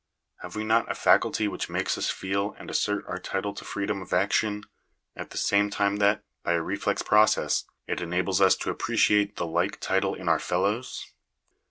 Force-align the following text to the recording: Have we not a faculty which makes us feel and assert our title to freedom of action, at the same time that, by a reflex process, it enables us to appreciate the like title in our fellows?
Have 0.41 0.55
we 0.55 0.63
not 0.63 0.89
a 0.89 0.95
faculty 0.95 1.47
which 1.47 1.69
makes 1.69 1.95
us 1.95 2.09
feel 2.09 2.55
and 2.57 2.71
assert 2.71 3.05
our 3.07 3.19
title 3.19 3.53
to 3.53 3.63
freedom 3.63 4.01
of 4.01 4.13
action, 4.13 4.63
at 5.15 5.29
the 5.29 5.37
same 5.37 5.69
time 5.69 5.97
that, 5.97 6.23
by 6.41 6.53
a 6.53 6.61
reflex 6.63 7.03
process, 7.03 7.65
it 7.85 8.01
enables 8.01 8.41
us 8.41 8.55
to 8.55 8.71
appreciate 8.71 9.35
the 9.35 9.45
like 9.45 9.79
title 9.79 10.15
in 10.15 10.27
our 10.27 10.39
fellows? 10.39 11.05